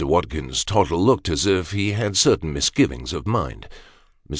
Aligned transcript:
Watkins 0.03 0.65
Tottle 0.65 1.05
looked 1.05 1.29
as 1.29 1.45
if 1.45 1.73
he 1.73 1.91
had 1.91 2.17
certain 2.17 2.51
misgivings 2.51 3.13
of 3.13 3.27
mind. 3.27 3.67
Mr. 4.27 4.29